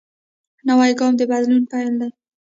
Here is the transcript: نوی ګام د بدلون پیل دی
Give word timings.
نوی 0.67 0.91
ګام 0.99 1.13
د 1.17 1.21
بدلون 1.31 1.63
پیل 1.71 1.93
دی 1.99 2.09